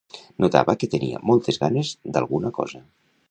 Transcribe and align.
Notava 0.43 0.73
que 0.83 0.89
tenien 0.93 1.27
moltes 1.31 1.61
ganes 1.65 1.93
d'alguna 2.17 2.53
cosa. 2.61 2.85